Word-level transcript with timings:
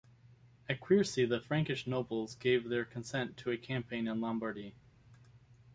At 0.67 0.79
Quiercy 0.79 1.29
the 1.29 1.39
Frankish 1.39 1.85
nobles 1.85 2.33
finally 2.33 2.57
gave 2.59 2.69
their 2.71 2.85
consent 2.85 3.37
to 3.37 3.51
a 3.51 3.57
campaign 3.59 4.07
in 4.07 4.19
Lombardy. 4.19 4.73